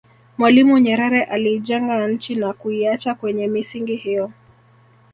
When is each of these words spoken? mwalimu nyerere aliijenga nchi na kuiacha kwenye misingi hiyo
mwalimu 0.37 0.77
nyerere 0.79 1.23
aliijenga 1.23 2.07
nchi 2.07 2.35
na 2.35 2.53
kuiacha 2.53 3.15
kwenye 3.15 3.47
misingi 3.47 3.95
hiyo 3.95 4.31